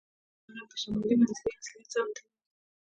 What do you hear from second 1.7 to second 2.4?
ثابتوي